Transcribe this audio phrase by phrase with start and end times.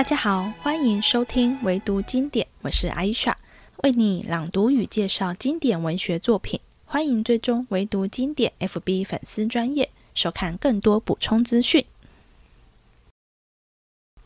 [0.00, 3.36] 大家好，欢迎收听唯读经典，我是艾莎，
[3.82, 6.58] 为你朗读与介绍经典文学作品。
[6.86, 11.84] 欢迎追踪唯读经典 FB 粉丝专业，收看更多补充资讯。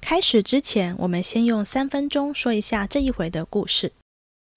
[0.00, 3.90] 开始之前，我们先用三分钟说一下这一回的故事。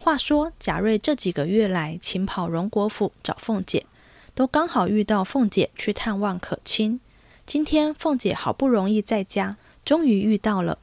[0.04, 3.88] 话说贾瑞这几个月来勤跑荣国府找凤姐，
[4.36, 7.00] 都刚好遇到凤姐去探望可亲。
[7.48, 10.78] 今天凤姐好不容易在家，终于遇到了。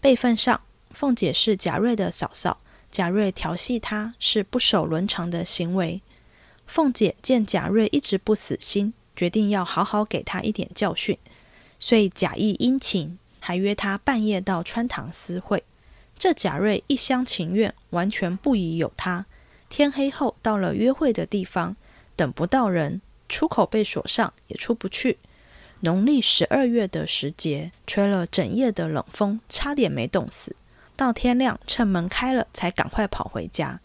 [0.00, 2.58] 辈分上，凤姐是贾瑞的嫂嫂，
[2.90, 6.00] 贾瑞调戏她是不守伦常的行为。
[6.66, 11.18] 凤姐见贾瑞一直不死心，决定要好好给他一点教训，
[11.78, 15.64] 遂假意殷勤，还约他半夜到穿堂私会。
[16.18, 19.26] 这贾瑞一厢情愿，完全不疑有他。
[19.68, 21.76] 天黑后到了约会的地方，
[22.16, 25.18] 等不到人，出口被锁上，也出不去。
[25.82, 30.54] 农历十二月的时节，吹了整夜的冷风，差点没冻死。
[30.94, 33.80] 到天亮，趁门开了，才赶快跑回家。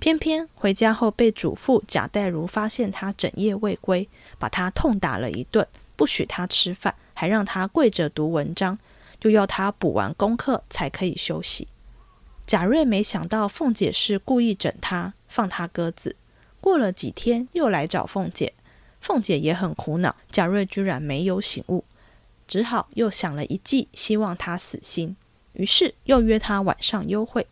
[0.00, 8.76] 偏偏回家后被祖父贾代儒发现他整夜未归，把他痛打了一顿，不许他吃饭，还让他跪着读文章，
[9.22, 11.68] 又要他补完功课才可以休息。
[12.46, 16.16] 贾瑞没想到凤姐是故意整他，放他鸽子。
[16.60, 18.54] 过了几天，又来找凤姐。
[19.00, 21.84] 凤姐也很苦恼，贾瑞居然没有醒悟，
[22.46, 25.16] 只好又想了一计，希望他死心。
[25.52, 27.46] 于是又约他晚上幽会。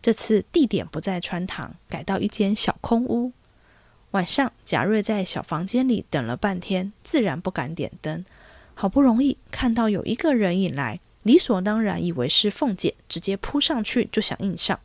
[0.00, 3.32] 这次地点不在穿堂，改到一间小空屋。
[4.10, 8.24] 晚上，贾瑞在小房间里等了半天，自然不敢点灯。
[8.74, 14.78] 好不容易看到有一个人影来，理所当然以为是凤姐，直接扑上去就想硬上，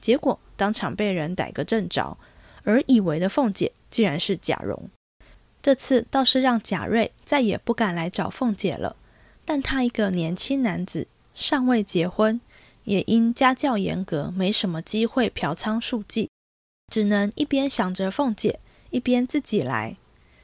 [0.00, 2.16] 结果当场被人逮个正着。
[2.64, 4.88] 而以为的凤姐，竟然是贾蓉。
[5.62, 8.96] 这次倒是让贾瑞再也不敢来找凤姐了。
[9.44, 12.40] 但他一个年轻男子，尚未结婚，
[12.84, 16.28] 也因家教严格，没什么机会嫖娼宿妓，
[16.92, 18.58] 只能一边想着凤姐，
[18.90, 19.96] 一边自己来。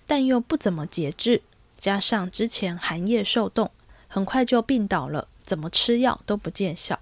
[0.07, 1.43] 但又不怎么节制，
[1.77, 3.71] 加上之前寒夜受冻，
[4.07, 6.99] 很快就病倒了，怎么吃药都不见效。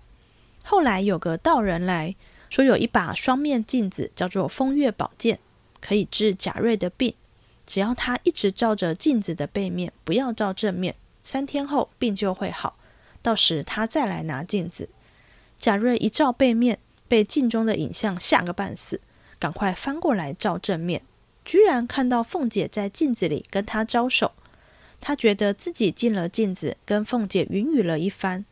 [0.65, 2.17] 后来有个道人来
[2.51, 5.39] 说，有一把双面镜子，叫做风月宝剑，
[5.81, 7.15] 可以治贾瑞的病。
[7.67, 12.79] 只要他一直照着镜子的背面，不要照正面，三天后病就会好。
[13.21, 14.89] 到时他再来拿镜子。
[15.59, 16.79] 贾瑞一照背面，
[17.09, 19.01] 被镜中的影像吓个半死，
[19.39, 21.03] 赶快翻过来照正面，
[21.45, 24.33] 居然看到凤姐在镜子里跟他招手。
[25.01, 28.45] 他觉得自己进了镜子，跟凤姐云雨了一番，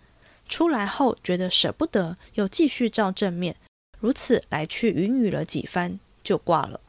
[0.48, 3.56] 出来后觉得舍不得，又继续照正面，
[3.98, 6.80] 如此来去云雨了几番，就挂了。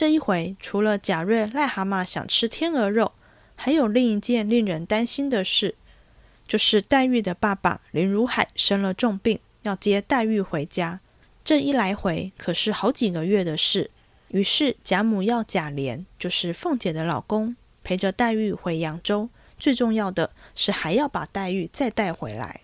[0.00, 3.12] 这一回，除了贾瑞、癞蛤蟆想吃天鹅肉，
[3.54, 5.74] 还有另一件令人担心的事，
[6.48, 11.00] 就是黛玉的爸爸林如海生了重病，要接黛玉回家。
[11.44, 13.90] 这一来回可是好几个月的事。
[14.28, 19.28] 于是贾母要贾琏，就是凤姐的老公，陪着黛玉回扬州。
[19.58, 22.62] 最重要的是，还要把黛玉再带回来。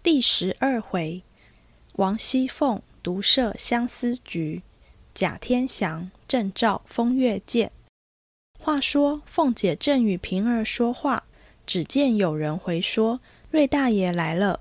[0.00, 1.24] 第十二回，
[1.94, 4.62] 王熙凤独设相思局。
[5.20, 7.72] 贾天祥正照风月见。
[8.58, 11.24] 话说凤姐正与平儿说话，
[11.66, 13.20] 只见有人回说
[13.52, 14.60] ：“瑞大爷来了。”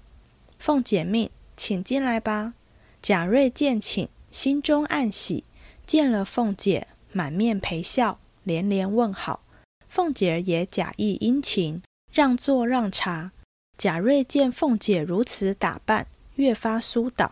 [0.60, 2.56] 凤姐命：“请进来吧。”
[3.02, 5.46] 贾瑞见请，心中暗喜，
[5.88, 9.40] 见了凤姐，满面陪笑，连连问好。
[9.88, 11.82] 凤姐也假意殷勤，
[12.12, 13.32] 让座让茶。
[13.78, 17.32] 贾瑞见凤姐如此打扮，越发苏倒，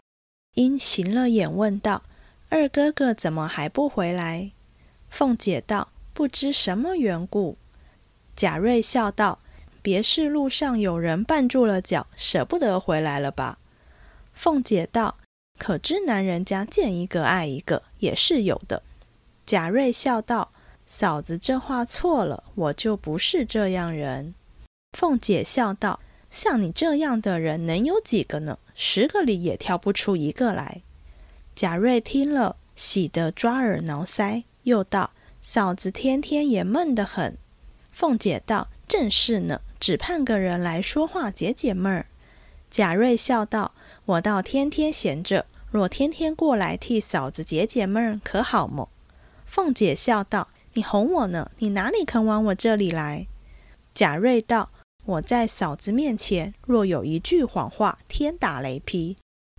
[0.54, 2.04] 因行了眼，问道。
[2.50, 4.52] 二哥哥怎么还不回来？
[5.10, 7.58] 凤姐道：“不知什么缘故。”
[8.36, 9.40] 贾瑞笑道
[9.82, 13.60] ：“别是路上有人绊住了脚，舍不得回来了吧？”
[14.34, 15.18] 凤姐道
[15.60, 18.84] ：“可知男人家见一个爱一个，也是有的。”
[19.46, 20.52] 贾瑞笑道
[20.88, 24.34] ：“嫂子这话错了，我就不是这样人。”
[24.98, 26.00] 凤姐笑道
[26.32, 28.58] ：“像你这样的人能有几个呢？
[28.74, 30.84] 十个里也挑不出一个来。”
[31.58, 35.10] 贾瑞听了，喜得抓耳挠腮，又道
[35.42, 37.36] ：“嫂子天天也闷得很。”
[37.92, 42.06] 凤姐道：“正是呢，只盼个人来说话解解闷儿。”
[42.70, 43.74] 贾瑞笑道
[44.06, 48.90] ：“我倒天天闲着，若天天过来替嫂子解解闷儿，可好么？”
[49.48, 53.26] 凤姐笑道：“你哄我呢，你哪里肯往我这里来？”
[53.96, 54.70] 贾瑞道
[55.06, 59.18] ：“我在嫂子面前，若有一句谎话，天打雷劈。”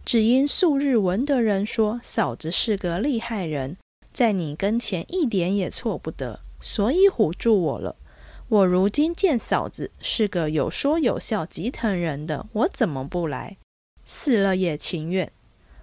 [0.08, 3.76] 只因素日闻得人说嫂子是个厉害人，
[4.10, 7.94] 在你跟前一点也错不得，所以唬住我了。
[8.48, 13.58] 我如今见嫂子是个有说有笑、极疼人的，我怎么不来？
[14.06, 15.30] 死了也情愿。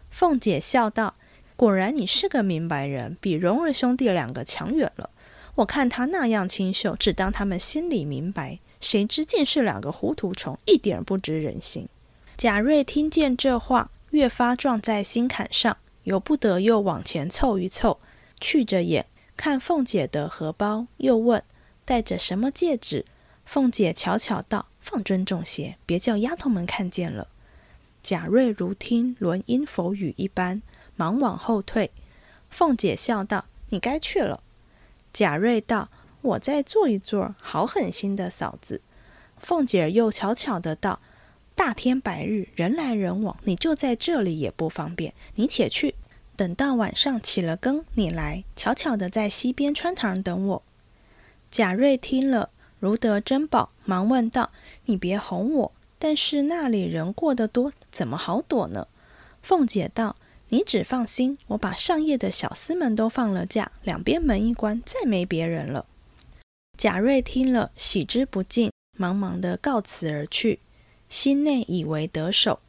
[0.09, 1.13] 凤姐笑道
[1.55, 5.11] ：“果然你是个明白人，比荣儿兄弟两个强远了。
[5.57, 11.87] 我看他那样清秀，只当他们心里明白，谁知竟是两个糊涂虫，一点不知人心。”
[12.35, 17.99] 贾瑞听见这话，越发撞在心坎上，由不得又往前凑一凑，
[18.39, 21.43] 去着眼看凤姐的荷包，又问。
[21.83, 23.05] 戴着什么戒指？
[23.45, 27.27] 凤姐悄悄道：“放尊重些，别叫丫头们看见了。”
[28.01, 30.61] 贾瑞如听轮音佛语一般，
[30.95, 31.91] 忙往后退。
[32.49, 34.41] 凤姐笑道：“你该去了。”
[35.11, 35.89] 贾瑞道
[36.21, 38.81] ：“我再坐一坐，好狠心的嫂子。”
[39.37, 41.01] 凤姐又悄悄的道
[41.55, 45.95] ：“大天白日，人来人往，你就在这里也不方便，你且去。
[46.35, 50.63] 等到晚上起了更，你来，悄悄的在西边穿堂等我。”
[51.49, 52.49] 贾瑞听了，
[52.79, 54.51] 如得珍宝，忙问道
[54.85, 58.89] ：“你别哄我，但是那里人过得多，怎么好躲呢？”
[59.41, 60.17] 凤姐道
[60.49, 65.85] ：“你只放心，我把上夜的小厮们都放了假，两边门一关，再没别人了。”
[66.77, 70.59] 贾瑞听了，喜之不尽，忙忙的告辞而去，
[71.09, 72.59] 心内以为得手。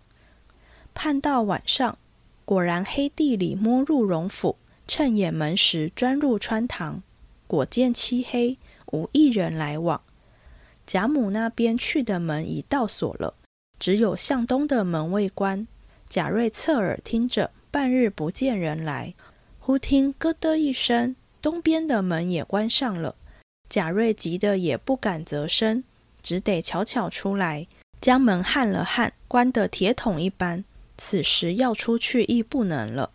[0.95, 1.99] 盼到晚上，
[2.45, 4.57] 果然黑地里摸入荣府，
[4.87, 7.03] 趁掩门时钻入穿堂，
[7.47, 8.59] 果见漆黑。
[8.93, 10.01] 无一人来往，
[10.87, 13.35] 贾母那边去的门已倒锁了，
[13.81, 15.67] 只有向东的门未关。
[16.09, 19.15] 贾瑞侧耳听着，半日不见人来，
[19.59, 23.17] 忽听咯噔一声，东边的门也关上了。
[23.69, 25.83] 贾瑞急得也不敢择声，
[26.23, 27.67] 只得悄悄出来，
[28.01, 30.65] 将门焊了焊，关得铁桶一般。
[30.99, 33.11] 此时要出去亦不能了，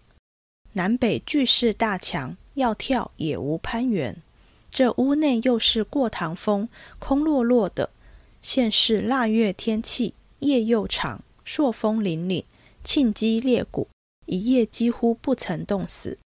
[0.73, 4.15] 南北俱是大墙，要跳也无攀援。
[4.69, 6.69] 这屋内又是过堂风，
[6.99, 7.89] 空落落的。
[8.41, 12.45] 现是腊月天气，夜又长，朔风凛凛，
[12.83, 13.87] 沁肌裂骨，
[14.27, 16.17] 一夜几乎不曾冻死。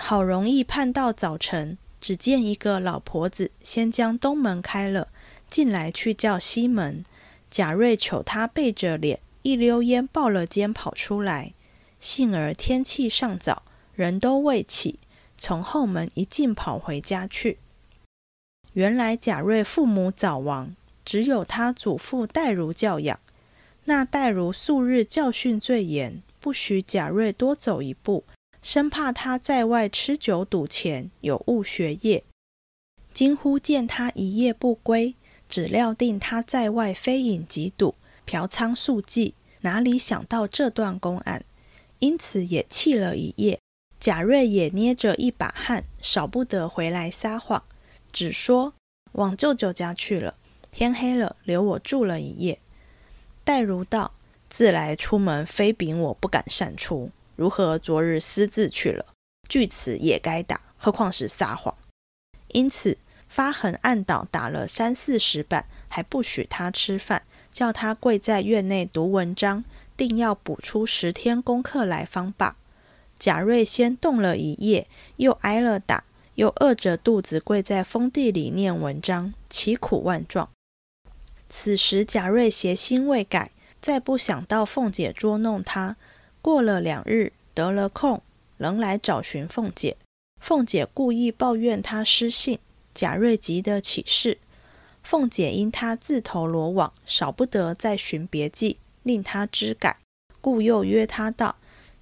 [0.00, 5.08] 好容易盼到早晨，只见一个老婆子先将东门开了，
[5.50, 7.04] 进来去叫西门。
[7.50, 11.52] 贾瑞求他背着脸，一溜烟抱了肩跑出来。
[11.98, 13.64] 幸而天气尚早，
[13.94, 15.00] 人都未起，
[15.36, 17.58] 从后门一进跑回家去。
[18.74, 23.18] 原来贾瑞父母早亡，只有他祖父戴如教养。
[23.86, 28.24] 那戴如素日教训最严，不许贾瑞多走一步，
[28.62, 32.22] 生怕他在外吃酒赌钱，有误学业。
[33.12, 35.16] 今忽见他一夜不归，
[35.50, 41.44] 只料定他在外非饮即赌，嫖娼宿妓，哪里想到这段公案，
[41.98, 43.58] 因此也气了一夜。
[43.98, 47.64] 贾瑞也捏着一把汗，少不得回来撒谎。
[48.12, 48.72] 只说
[49.12, 50.36] 往舅舅家去了，
[50.70, 52.60] 天黑了，留我住了一夜。
[53.42, 54.12] 黛如道
[54.48, 59.04] ：“自来出门，非禀我不敢擅出，如何昨日私自去了？
[59.48, 61.76] 据此也该打，何况是撒谎？
[62.48, 62.96] 因此
[63.30, 69.64] 发狠按倒，打了三四十板，还不许他吃饭，叫他跪在院内读文章，
[69.96, 72.56] 定要补出十天功课来方罢。
[73.18, 74.86] 贾瑞先动了一夜，
[75.16, 76.04] 又挨了打。”
[76.36, 80.48] 又饿着肚子跪在封地里念文章，其苦万状。
[81.50, 85.96] 此时贾瑞邪心未改，再不想到凤姐捉弄他。
[86.40, 88.22] 过了两日，得了空，
[88.56, 89.98] 仍来找寻凤姐。
[90.40, 92.58] 凤姐故意抱怨他失信，
[92.94, 94.38] 贾瑞急的起事。
[95.02, 99.96] 凤姐因他自投罗网，少不得再寻别计，令他知改，
[100.40, 101.56] 故又约他道：“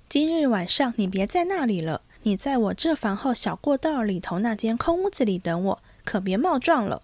[0.09, 7.02] 今日晚上你别在那里了。”你在我这房后小过道里头那间空屋子里等我，可别冒撞了。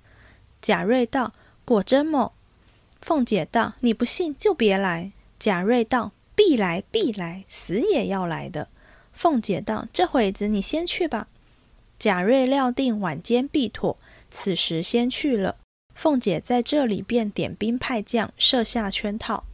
[0.60, 1.32] 贾瑞道
[1.64, 2.32] ：“果真么？”
[3.00, 8.68] 凤姐道：“你不信就别来。”贾瑞道：“必来，必来，死也要来的。”
[9.14, 11.28] 凤姐道：“这会子你先去吧。”
[11.98, 13.96] 贾瑞料定晚间必妥，
[14.30, 15.56] 此时先去了。
[15.94, 19.44] 凤姐在这里便点兵派将，设下圈套。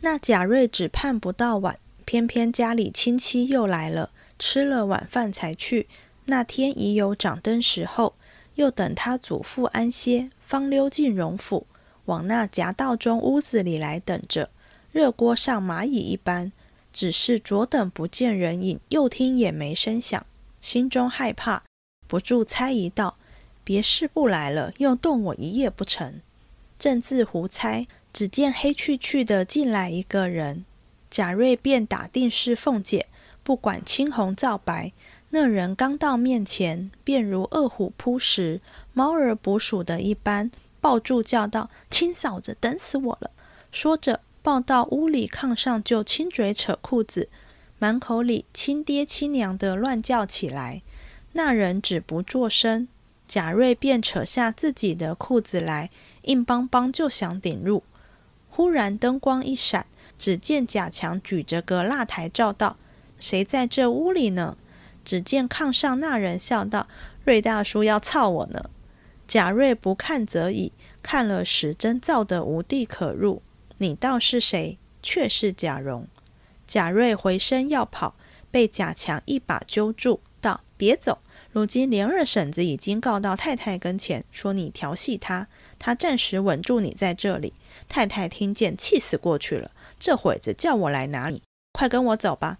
[0.00, 4.10] 那贾瑞只盼不到晚，偏偏家里亲戚又来了。
[4.38, 5.86] 吃了晚饭才去。
[6.24, 8.14] 那天已有掌灯时候，
[8.56, 11.66] 又等他祖父安歇，方溜进荣府，
[12.06, 14.50] 往那夹道中屋子里来等着。
[14.90, 16.50] 热锅上蚂蚁一般，
[16.92, 20.26] 只是左等不见人影，右听也没声响，
[20.62, 21.64] 心中害怕，
[22.06, 23.18] 不住猜疑道
[23.62, 26.22] ：“别是不来了，又冻我一夜不成？”
[26.78, 30.64] 正自胡猜，只见黑黢黢的进来一个人，
[31.10, 33.08] 贾瑞便打定是凤姐。
[33.42, 34.92] 不管青红皂白，
[35.30, 38.60] 那人刚到面前，便如饿虎扑食、
[38.92, 40.50] 猫儿捕鼠的一般，
[40.80, 43.32] 抱住叫道：“亲嫂子，等死我了！”
[43.72, 47.28] 说着，抱到屋里炕上，就亲嘴扯裤子，
[47.82, 50.82] 满口里亲爹亲娘的乱叫起来。
[51.32, 52.86] 那人只不作声，
[53.26, 55.90] 贾瑞便扯下自己的裤子来，
[56.22, 57.82] 硬邦邦就想顶入。
[58.48, 59.86] 忽然灯光一闪，
[60.16, 62.76] 只见贾强举着个蜡台照道
[63.18, 64.56] ：“谁在这屋里呢？”
[65.04, 66.86] 只见炕上那人笑道
[67.26, 68.70] ：“瑞大叔要操我呢。”
[69.26, 70.70] 贾瑞不看则已，
[71.02, 73.42] 看了时真造得无地可入。
[73.78, 74.78] 你道是谁？
[75.02, 76.06] 却是贾蓉。
[76.72, 78.14] 贾瑞回身要跑，
[78.50, 81.18] 被贾强一把揪住，道：“别走！
[81.50, 85.48] 如今连二婶子已经告到太太跟前，说你调戏她，
[85.78, 87.52] 她暂时稳住你在这里。
[87.90, 89.72] 太太听见，气死过去了。
[90.00, 91.42] 这会子叫我来拿你，
[91.74, 92.56] 快跟我走吧。”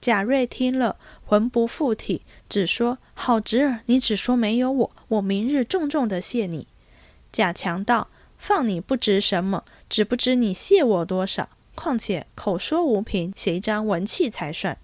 [0.00, 6.66] 贾瑞听了，魂不附体，只说：“好侄儿，你只说没有我，我明日重重的谢你。”
[7.30, 11.50] 贾强道：“放你不值什么，只不知你谢我多少。
[11.80, 14.76] 况且口说无凭，写一张文契才算。”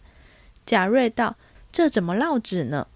[0.64, 1.36] 贾瑞道
[1.70, 2.88] ：“这怎么落纸呢？”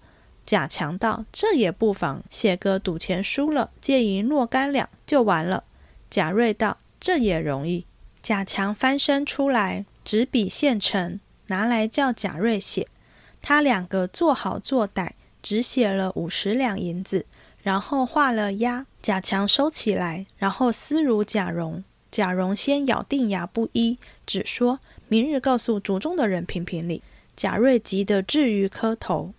[0.43, 5.65] 贾强道：“这也不妨，写个赌钱输了，借银若干两就完了。”
[6.09, 7.85] 贾瑞道：“这也容易。”
[8.23, 11.19] 贾强翻身出来，执笔现成。
[11.47, 12.87] 拿来叫贾瑞写，
[13.41, 15.11] 他两个做好做歹，
[15.43, 17.25] 只写了五十两银子，
[17.61, 18.87] 然后画了押。
[19.01, 21.83] 贾强收起来，然后私如贾蓉。
[22.11, 27.01] 贾蓉先咬定牙不依，只说明日告诉族中的人评评理。
[27.37, 29.33] 贾瑞急得至于磕头。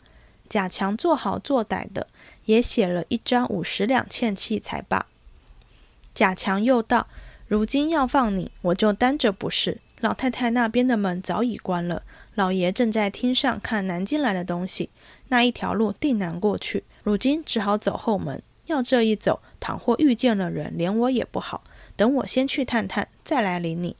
[0.48, 2.08] 贾强做好做歹的，
[2.46, 5.06] 也写了一张五十两欠契才罢。
[6.14, 7.06] 贾强又道
[7.46, 12.02] ：“如今要放你，我就担着不是。”老太太那边的门早已关了，
[12.34, 14.90] 老爷正在厅上看南京来的东西，
[15.28, 16.84] 那一条路定难过去。
[17.02, 21.62] 如今只好走后门，要这一走，倘或遇见了人，连我也不好。
[22.02, 23.94] 等我先去探探，再来领你。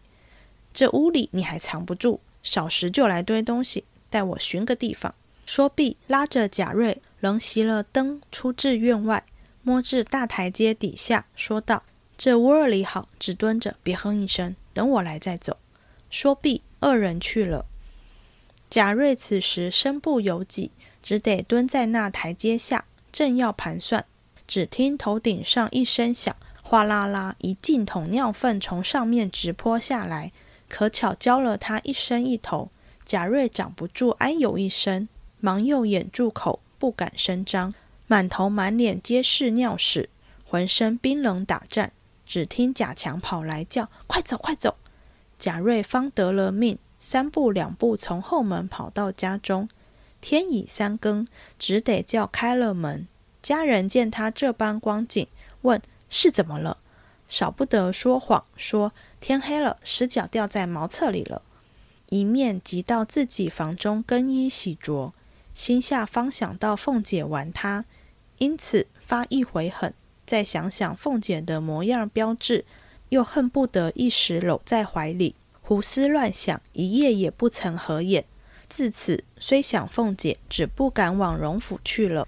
[0.74, 5.14] 这屋里你还藏不住，少时就来堆东西，待我寻个地方。
[5.46, 9.24] 说毕，拉着贾瑞，仍熄了灯，出至院外，
[9.62, 11.84] 摸至大台阶底下，说道
[12.18, 15.58] ：“这屋里好，只蹲着，别哼一声，等我来再走。”
[16.10, 17.66] 说毕，二人去了。
[18.68, 20.72] 贾瑞此时身不由己，
[21.04, 24.04] 只得蹲在那台阶下，正要盘算，
[24.48, 26.34] 只听头顶上一声响，
[26.72, 30.32] 哗啦啦，一净桶尿粪从上面直泼下来，
[30.70, 32.70] 可巧浇了他一身一头。
[33.04, 35.06] 贾瑞长不住，哎呦一声，
[35.38, 37.74] 忙又掩住口，不敢声张，
[38.06, 40.08] 满头满脸皆是尿屎，
[40.46, 41.92] 浑身冰冷打颤。
[42.24, 44.76] 只听贾强跑来叫：“快走，快走！”
[45.38, 49.68] 贾瑞方得了命，三步两步从后门跑到家中。
[50.22, 53.06] 天已三更，只得叫开了门。
[53.42, 55.26] 家人见他这般光景，
[55.60, 56.76] 问是怎么了，
[57.26, 61.40] 少不得说谎，说天黑了，石脚掉在茅厕里了。
[62.10, 65.12] 一面急到自己房中更衣洗濯，
[65.54, 67.86] 心下方想到凤姐玩他，
[68.36, 69.94] 因此发一回狠。
[70.26, 72.66] 再想想凤姐的模样标志。
[73.08, 78.24] 又恨不得一时搂在怀里，胡思乱想，一夜也不曾合眼。
[78.70, 82.26] 自此虽想凤姐，只不敢往荣府去了。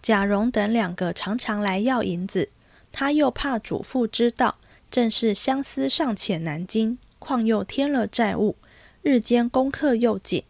[0.00, 2.50] 贾蓉等两个常常来要银子，
[2.92, 4.58] 他又怕祖父知道，
[4.90, 8.56] 正是相思尚浅难经，况又添了债务，
[9.00, 10.44] 日间功课又紧。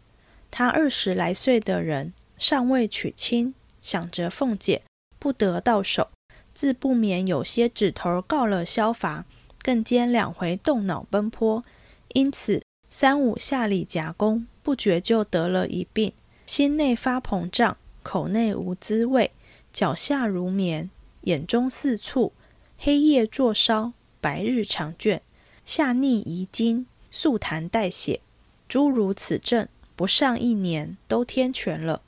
[0.51, 4.83] 他二十来岁的人，尚未娶亲，想着凤姐
[5.17, 6.09] 不得到手，
[6.53, 9.25] 自不免有些指头告了消乏。
[9.63, 11.63] 更兼两回动脑奔波，
[12.09, 16.11] 因此三五下里夹攻，不觉就得了一病，
[16.45, 19.31] 心内发膨胀，口内无滋味，
[19.71, 20.89] 脚下如棉，
[21.23, 22.33] 眼中似醋，
[22.77, 25.19] 黑夜作烧，白日长倦，
[25.65, 28.21] 下逆遗精，素痰带血，
[28.67, 32.01] 诸如此症，不上一年都天全了。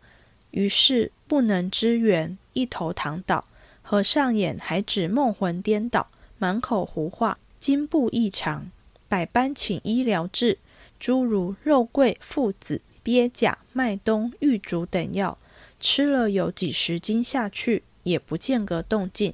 [0.52, 3.46] 于是不能支援，一头躺倒，
[3.82, 6.08] 合上眼还只梦魂颠倒，
[6.38, 7.38] 满口胡话。
[7.60, 8.70] 筋部异常，
[9.08, 10.60] 百般请医疗治，
[11.00, 15.38] 诸如肉桂、附子、鳖甲、麦冬、玉竹等药，
[15.80, 19.34] 吃了有几十斤下去，也不见个动静。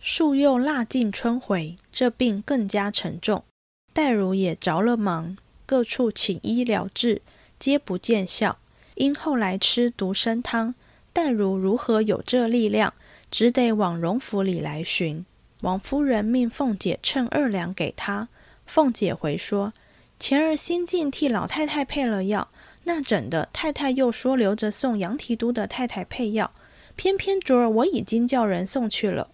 [0.00, 3.44] 树又腊尽春回，这病更加沉重。
[3.92, 7.20] 黛如也着了忙，各处请医疗治，
[7.58, 8.58] 皆不见效。
[8.94, 10.74] 因后来吃独参汤，
[11.12, 12.94] 黛如如何有这力量，
[13.30, 15.24] 只得往荣府里来寻。
[15.62, 18.28] 王夫人命凤姐称二两给她。
[18.64, 19.72] 凤姐回说
[20.18, 22.48] ：“前儿新进替老太太配了药，
[22.84, 26.50] 那整的太太又说留着送杨提督的太太配药，
[27.00, 29.30] 偏偏昨儿我已经叫人送去了。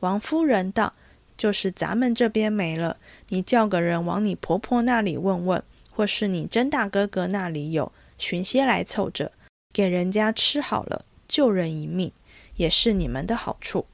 [0.00, 0.94] 王夫人道
[1.38, 2.96] ：“就是咱们这边没了，
[3.28, 5.62] 你叫个人往你婆婆那里问问，
[5.92, 9.30] 或是你甄大哥哥那里有，寻些来凑着，
[9.72, 12.10] 给人家吃好了，救人一命，
[12.56, 13.86] 也是你们的好处。”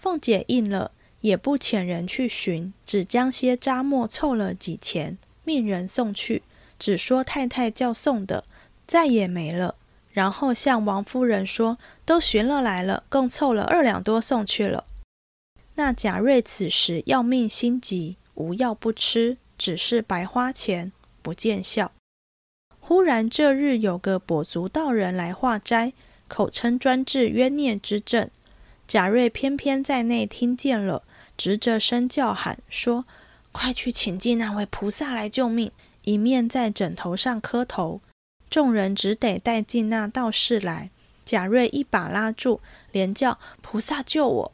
[0.00, 6.42] 凤姐应了，也不遣人去寻，只将些扎末凑了几钱，命人送去，
[6.78, 8.44] 只说太太叫送的，
[8.86, 9.74] 再也没了。
[10.10, 11.76] 然后向王夫人说
[12.06, 14.86] ：“都寻了来了，共凑了二两多送去了。”
[15.74, 21.92] 那贾瑞此时要命心急，无药不吃，只是白花钱，不见效。
[22.80, 25.92] 忽然这日有个跛足道人来化斋，
[26.28, 28.30] 口称专治冤孽之症。
[28.88, 31.02] 贾瑞偏偏在内听见了，
[31.36, 33.04] 直着声叫喊说
[33.50, 35.72] ：“快去请进那位菩萨来救命！”
[36.04, 38.00] 一面在枕头上磕头。
[38.48, 40.90] 众人只得带进那道士来。
[41.26, 42.60] 贾瑞一把拉住，
[42.92, 44.52] 连叫：“菩萨救我！”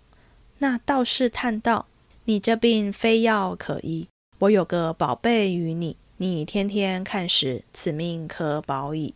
[0.58, 1.86] 那道士叹道
[2.24, 9.14] ：“你这病非药可医，我有个宝贝与你，你天天看时，此命可保矣。”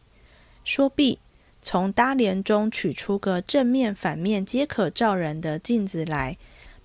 [0.65, 1.19] 说毕，
[1.63, 6.37] 从搭帘中取出个正面、反面皆可照人的镜子来，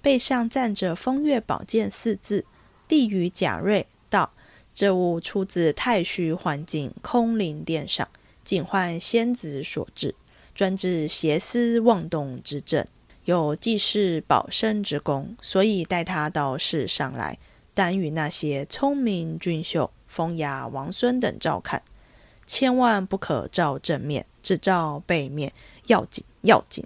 [0.02, 2.46] 背上站着“风月宝鉴”四字，
[2.88, 4.32] 递与贾瑞道
[4.74, 8.08] ：“这物出自太虚幻境空灵殿上，
[8.46, 10.16] 尽唤仙子所制，
[10.56, 12.86] 专治邪思妄动之症。”
[13.26, 17.38] 有济世保身之功，所以带他到世上来，
[17.74, 21.84] 单与那些聪明俊秀、风雅王孙等照看，
[22.48, 25.54] 千万不可照正面，只照背面，
[25.86, 26.84] 要紧要紧。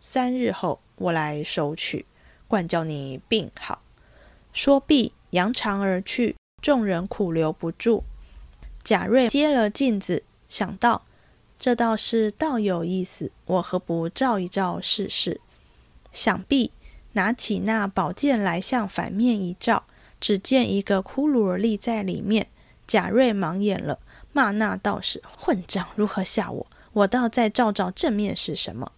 [0.00, 2.06] 三日后我来收取，
[2.48, 3.82] 惯教你病好。
[4.54, 8.04] 说毕，扬长而去，众人苦留不住。
[8.82, 11.04] 贾瑞接了镜子，想到
[11.64, 15.40] 这倒是倒有意思，我何不照一照试试？
[16.12, 16.70] 想必
[17.14, 19.84] 拿起那宝剑来，向反面一照，
[20.20, 22.48] 只见一个骷髅立在里面。
[22.86, 23.98] 贾瑞忙眼了，
[24.34, 26.66] 骂那道士混账，如何吓我？
[26.92, 28.92] 我倒再照照正面是什么？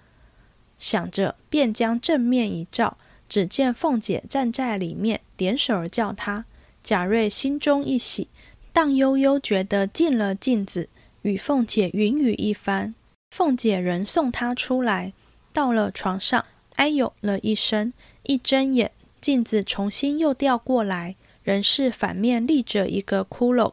[0.77, 2.99] 想着，便将正面一照，
[3.29, 6.47] 只见凤姐站在里面，点手儿叫他。
[6.83, 8.27] 贾瑞心中一喜，
[8.73, 10.89] 荡悠悠觉得进了镜子，
[11.27, 12.95] 与凤姐云雨一番。
[13.33, 15.13] 凤姐人送他出来，
[15.53, 16.45] 到了床上。
[16.77, 23.73] 哎呦了一声，一睁眼，镜子重新又掉过来，仍是反面立着一个骷髅。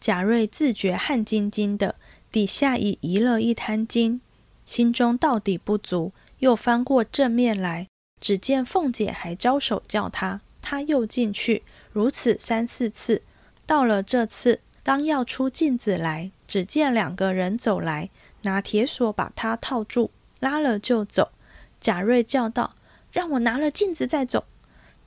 [0.00, 1.96] 贾瑞自觉汗津津的，
[2.30, 4.20] 底下已移了一滩金，
[4.64, 7.88] 心中到底不足，又翻过正面来，
[8.20, 13.22] 只见凤姐还招手叫他，他又进去，如此三四次。
[13.66, 18.10] 到了这次，当要出镜子来，只见两个人走来，
[18.42, 21.32] 拿铁锁把他套住，拉了就走。
[21.80, 22.74] 贾瑞叫道
[23.12, 24.44] ：“让我拿了镜子再走。”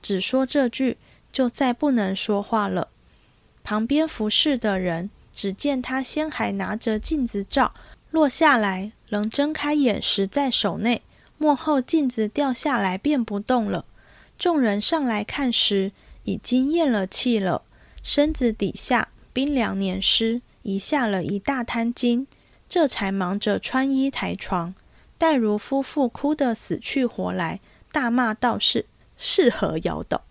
[0.00, 0.96] 只说这句，
[1.32, 2.88] 就再不能说话了。
[3.64, 7.74] 旁边服侍的人只见他先还拿着镜子照，
[8.10, 11.02] 落下来，仍睁开眼时在手内，
[11.36, 13.84] 幕后镜子掉下来便不动了。
[14.38, 15.92] 众人上来看时，
[16.24, 17.62] 已经咽了气了，
[18.02, 22.26] 身子底下冰凉黏湿，遗下了一大滩金，
[22.68, 24.74] 这才忙着穿衣抬床。
[25.16, 28.84] 黛如夫妇哭得死去活来，大骂道士
[29.16, 30.24] 是何妖道，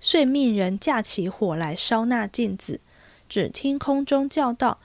[0.00, 2.80] 遂命人架起火来烧那镜子。
[3.28, 4.80] 只听空中叫道：“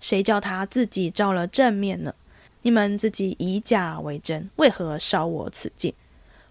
[0.00, 2.16] 谁叫他自己照了正面呢？
[2.62, 5.94] 你们自己以假为真，为何烧我此镜？”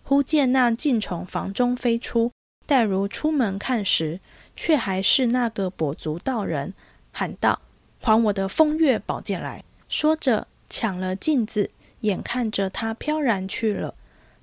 [0.03, 2.31] 忽见那镜从房中飞出，
[2.65, 4.21] 黛如出门看时，
[4.55, 6.73] 却还是那个跛足道人，
[7.11, 7.61] 喊道
[7.99, 11.71] ：“还我的风月宝剑来！”说着抢了镜子。
[12.01, 13.93] 眼看着他飘然去了，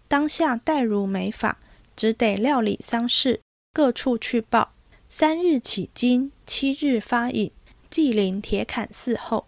[0.09, 1.59] 当下黛如没法，
[1.97, 3.41] 只得料理丧事，
[3.73, 4.73] 各处去报。
[5.09, 7.51] 三日起经，七日发引，
[7.89, 9.47] 祭灵铁槛寺后。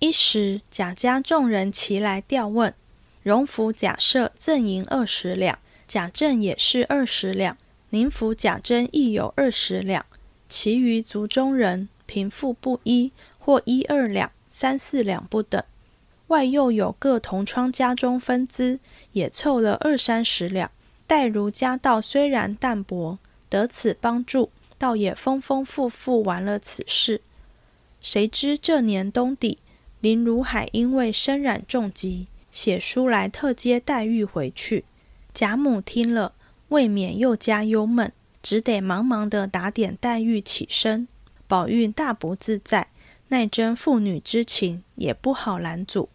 [0.00, 2.74] 一时贾家众人齐来调问，
[3.22, 7.56] 荣府贾赦赠银二十两，贾政也是二十两，
[7.88, 10.04] 宁府贾珍亦有二十两，
[10.46, 13.10] 其余族中人贫富不一，
[13.46, 15.62] 或一二两、三四两不等。
[16.26, 18.80] 外又有各同窗家中分资，
[19.12, 20.68] 也凑了二三十两。
[21.06, 27.20] 黛如家道虽然淡薄，得此帮助，倒也丰丰富富完了此事。
[28.00, 29.58] 谁知这年冬底，
[30.00, 34.84] 林如海因为身染重疾，写书来特接黛玉回去。
[35.32, 36.34] 贾母听了，
[36.70, 38.10] 未免又加忧闷，
[38.42, 41.06] 只得忙忙的打点黛玉起身。
[41.46, 42.88] 宝玉大不自在，
[43.28, 46.08] 奈真父女之情，也不好拦阻。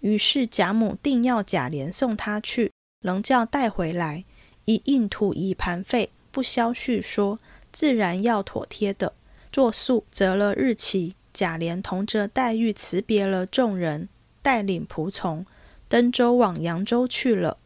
[0.00, 4.24] 于是贾母定要贾琏送他去，仍叫带回来，
[4.64, 7.38] 一应土一盘费，不消叙说，
[7.72, 9.14] 自然要妥帖的。
[9.50, 14.08] 作速择了日期，贾琏同着黛玉辞别了众人，
[14.42, 15.46] 带领仆从
[15.88, 17.58] 登舟往扬州去了。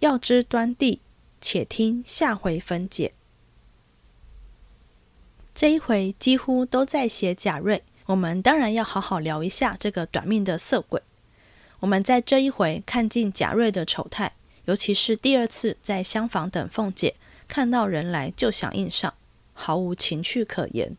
[0.00, 1.00] 要知端地，
[1.40, 3.14] 且听下回分解。
[5.54, 11.00] 这一回几乎都在写贾瑞，我们当然要好好聊一下这个短命的色鬼。
[11.80, 14.34] 我们在这一回看尽贾瑞的丑态，
[14.66, 17.14] 尤其是第二次在厢房等凤姐，
[17.48, 19.14] 看到人来就想应上，
[19.52, 20.96] 毫无情趣可言。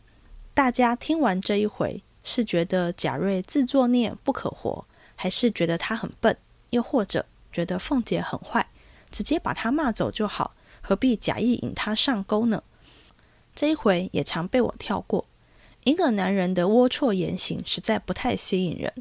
[0.54, 6.36] 大家听完这一回，是觉得贾瑞自作孽不可活，还是觉得他很笨，
[6.72, 8.68] 又或者觉得凤姐很坏，
[9.12, 12.63] 直接把他骂走就好，何必假意引他上钩呢？
[13.54, 15.26] 这一回也常被我跳过。
[15.86, 18.91] 一个男人的龌龊言行实在不太吸引人，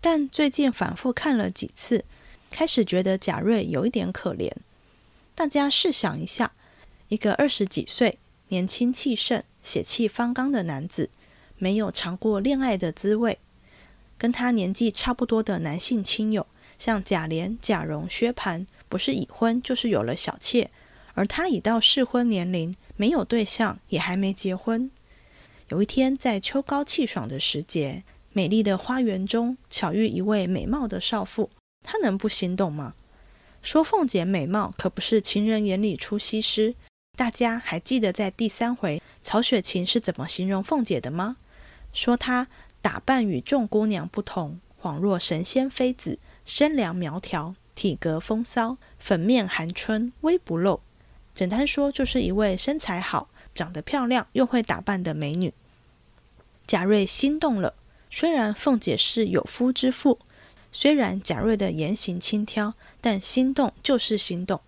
[0.00, 2.04] 但最近反复看了几次，
[2.50, 4.52] 开始觉得贾瑞有一点可怜。
[5.36, 6.52] 大家试想一下，
[7.06, 9.42] 一个二十几岁、年轻气盛。
[9.62, 11.10] 血气方刚的男子，
[11.58, 13.38] 没有尝过恋爱的滋味。
[14.16, 16.46] 跟他年纪差不多的男性亲友，
[16.78, 20.70] 像贾琏、贾蓉、薛蟠，不是已婚就是有了小妾，
[21.14, 24.90] 而他已到适婚年龄，没有对象，也还没结婚。
[25.68, 28.02] 有一天，在秋高气爽的时节，
[28.32, 31.50] 美丽的花园中巧遇一位美貌的少妇，
[31.84, 32.94] 他能不心动吗？
[33.60, 36.74] 说凤姐美貌，可不是情人眼里出西施。
[37.18, 41.36] 大家还记得在第三回曹雪芹是怎么形容凤姐的吗？
[41.92, 42.48] 说她
[42.80, 50.80] 打扮与众姑娘不同，恍若神仙妃子，身量苗条，体格风骚，粉面含春，微不露。
[51.34, 53.28] 简单说，就是一位身材好、
[53.58, 55.52] 长得漂亮又会打扮的美女。
[56.68, 57.74] 贾瑞心动了。
[58.08, 60.18] 虽然凤姐是有夫之妇，
[60.70, 64.60] 虽然贾瑞的言行轻佻，但心动就是心动。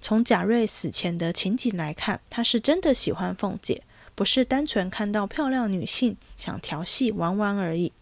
[0.00, 3.82] 从贾瑞死前的情景来看，他是真的喜欢凤姐，
[4.14, 7.92] 不是单纯看到漂亮女性想调戏玩玩而已。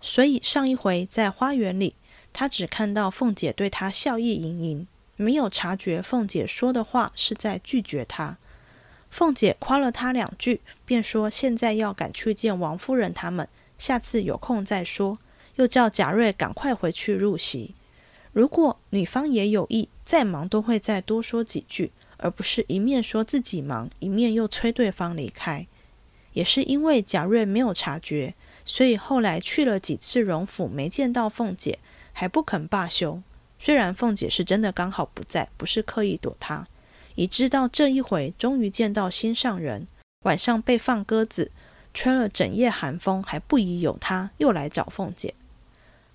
[0.00, 1.94] 所以上一回在花园里，
[2.32, 8.38] 他只看到凤姐对他笑意盈盈，没有察觉凤姐说的话是在拒绝他。
[9.10, 15.18] 凤姐夸了他两句，便说现在要赶去见王夫人他们，下次有空再说。
[15.56, 17.74] 又叫贾瑞赶快回去入席。
[18.32, 25.66] 如果女方也有意，再忙都会再多说几句，而不是一面说自己忙，一面又催对方离开。
[26.32, 31.80] 也是因为贾瑞没有察觉，所以后来去了几次荣府，没见到凤姐，
[32.12, 33.20] 还不肯罢休。
[33.58, 36.66] 虽然凤姐是真的刚好不在，不是刻意躲他，
[37.20, 39.86] 已知道这一回终于见到心上人，
[40.24, 41.52] 晚上被放鸽子，
[41.92, 45.34] 吹了整夜寒风，还不疑有他，又来找凤姐。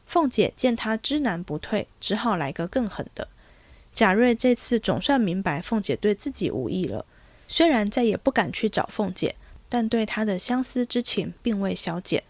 [0.08, 3.28] 凤姐见他知难不退，只好来个更狠的。
[3.94, 7.06] 贾瑞这次总算明白凤姐对自己无意了，
[7.48, 9.36] 虽然再也不敢去找凤姐，
[9.70, 12.24] 但对她的相思之情并未消减，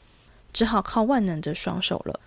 [0.51, 2.19] 只好靠万能的双手了。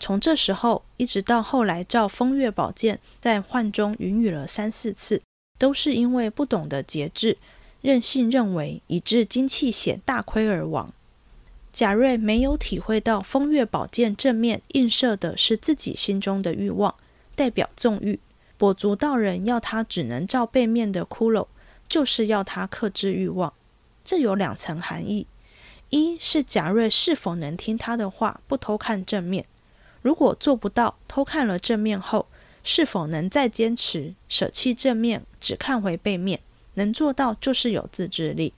[0.00, 5.22] 从这时候一直到后来，照风月宝剑在幻中云雨了三四次，
[5.64, 7.38] 都是因为不懂得节制，
[7.80, 10.92] 任性认为，以致精气险大亏而亡。
[11.72, 16.94] 贾瑞没有体会到风月宝剑正面映射的是自己心中的欲望，
[17.34, 18.18] 代表纵欲；
[18.58, 21.46] 跛足道人要他只能照背面的骷髅，
[21.88, 23.54] 就是要他克制欲望。
[24.04, 25.26] 这有两层含义：
[25.88, 29.44] 一是贾瑞是否能听他的话，不偷看正面；
[30.02, 32.26] 如果做不到，偷看了正面后，
[32.64, 36.40] 是否能再坚持舍弃正面，只看回背面？
[36.74, 38.52] 能做到就是有自制力。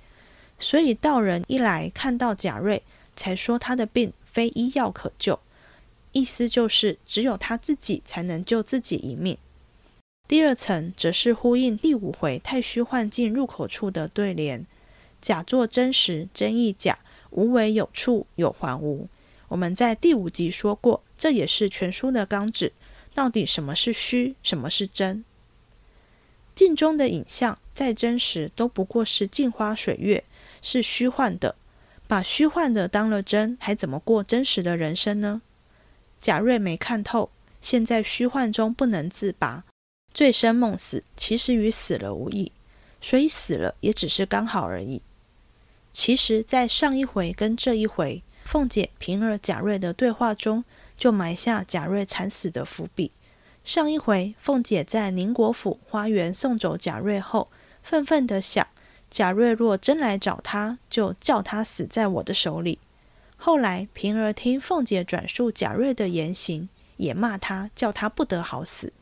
[0.58, 2.82] 所以道人一来看到贾瑞。
[3.18, 5.40] 才说他的病非医药可救，
[6.12, 9.38] 意思就是只有他自己才能救自己一命。
[10.28, 14.66] 第二层则是呼应第五回太虚幻境入口处的对联
[15.22, 16.98] ：“假作真实真亦假，
[17.30, 19.08] 无为有处有还无。”
[19.48, 22.74] 我们在第五集说过，这也是全书的纲旨。
[23.16, 25.24] 到底什么是虚，什么是真？
[26.54, 30.22] 镜中的影像再真实，都不过是镜花水月，
[30.60, 31.56] 是虚幻的。
[32.06, 35.40] 把虚幻的当了真，还怎么过真实的人生呢？
[36.20, 37.30] 贾瑞没看透，
[37.62, 39.64] 现在虚幻中不能自拔，
[40.12, 42.52] 醉生梦死，其实与死了无异，
[43.00, 45.00] 所以死了也只是刚好而已。
[45.90, 50.64] 其实，在上一回跟这一回，凤姐、平儿、贾瑞的对话中，
[50.96, 53.12] 就埋下贾瑞惨死的伏笔。
[53.64, 57.50] 上一回，凤姐在宁国府花园送走贾瑞后，
[57.82, 58.66] 愤愤地想。
[59.08, 62.78] 贾瑞若真来找他，就叫他死在我的手里。
[63.36, 68.92] 后来平儿听凤姐转述贾瑞的言行，也骂他，叫他不得好死。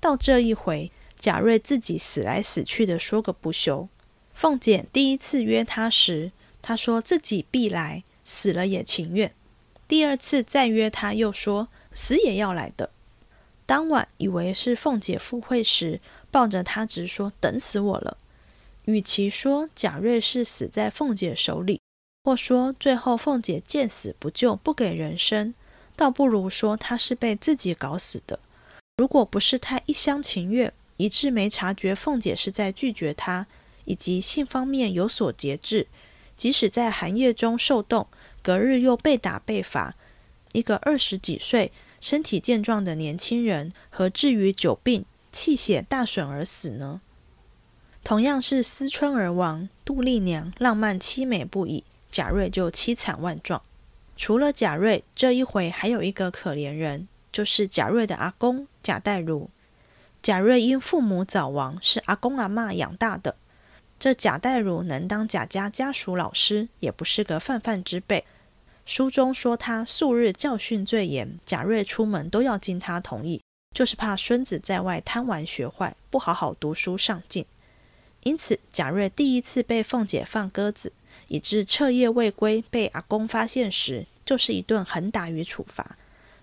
[0.00, 3.88] 到这一回，贾瑞自己死来死去的说个不休。
[4.32, 9.34] 凤姐第一次约他时，他说自己必来，死了也情愿。
[9.86, 12.90] 第二次再约他，又说死也要来的。
[13.66, 18.18] 当晚以为是凤姐赴会时，抱着他直说等死我了。
[18.84, 21.80] 与其说贾瑞是死在凤姐手里，
[22.24, 25.54] 或说最后凤姐见死不救，不给人生，
[25.96, 28.40] 倒不如说他是被自己搞死的。
[28.98, 33.46] 如果不是他一厢情愿，以致没察觉凤姐是在拒绝他，
[33.86, 35.88] 以及性方面有所节制，
[36.36, 38.06] 即使在寒夜中受冻，
[38.44, 39.94] 隔日又被打被罚，
[40.52, 47.00] 一个二十几岁、身体健壮的年轻人，何至于久病、气血大损而死呢？
[48.04, 53.62] 同样是思春而亡，杜丽娘浪漫凄美不已，贾瑞就凄惨万状。
[54.14, 57.08] 除了贾瑞，这一回还有一个可怜人。
[57.32, 59.50] 就是贾瑞的阿公贾代儒。
[60.22, 63.34] 贾瑞因父母早亡，是阿公阿妈养大的。
[63.98, 68.24] 这贾代儒能当贾家家属老师，也不是个泛泛之辈。
[68.86, 73.40] 书中说他素日教训最严，贾瑞出门都要经他同意，
[73.74, 77.46] 就是怕孙子在外贪玩学坏，不好好读书上进。
[78.24, 80.92] 因此，贾瑞第一次被凤姐放鸽子，
[81.28, 85.96] 以致彻夜未归，被阿公发现时，就是一顿狠打与处罚。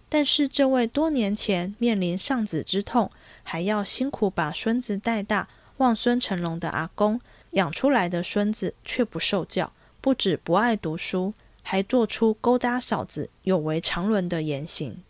[0.09, 3.11] 但是这位多年前面临丧子之痛，
[3.43, 15.03] 还要辛苦把孙子带大、望孙成龙的阿公养出来的孙子，却不受教，不止不爱读书，还做出勾搭嫂子、有违常伦的言行。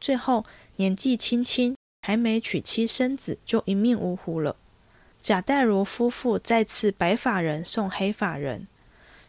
[0.00, 0.44] 最后
[0.76, 4.56] 年纪轻轻，还没娶妻生子，就一命呜呼了。
[5.20, 8.66] 贾代儒夫妇再次白发人送黑发人，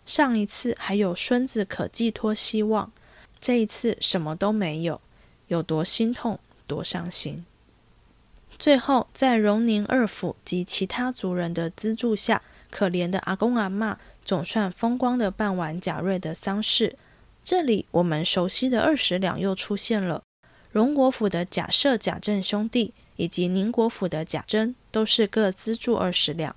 [0.06, 2.92] 上一次还有孙子可寄托希望。
[3.40, 5.00] 这一次什么都没有，
[5.48, 7.46] 有多心痛，多伤心。
[8.58, 12.42] 最后，在荣宁二府及其他族人的资助下，
[12.72, 16.98] 可怜的阿公阿妈总算风光的办完贾瑞的丧事。
[17.44, 20.24] 这里，我们熟悉的二十两又出现了。
[20.72, 26.56] 荣国府的贾赦、贾政兄弟，以及宁国府的贾珍，都是各资助二十两。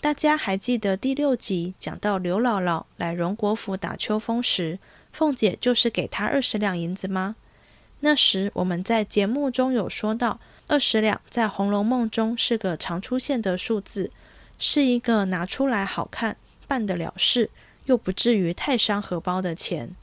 [0.00, 4.78] 大家还记得第六集讲到刘姥姥来荣国府打秋风时？
[5.12, 7.36] 凤姐就是给他二十两银子吗？
[8.00, 14.12] 那时我们在节目中有说到，二十两在《红楼梦》中是个常出现的数字，
[14.58, 16.36] 是一个拿出来好看、
[16.68, 17.50] 办得了事，
[17.86, 19.96] 又不至于太伤荷包的钱。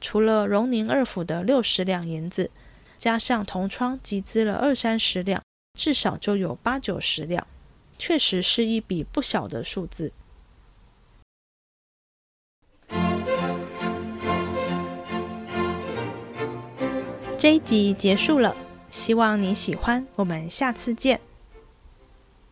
[0.00, 2.50] 除了荣宁二府的六十两银子，
[2.96, 5.42] 加上同窗集资了二三十两，
[5.76, 7.46] 至少就有八九十两，
[7.98, 10.12] 确实是一笔不小的数字。
[17.36, 18.56] 这一集结束了，
[18.90, 20.06] 希望你喜欢。
[20.16, 21.27] 我们下次见。